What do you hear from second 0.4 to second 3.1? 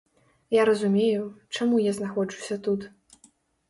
Я разумею, чаму я знаходжуся тут.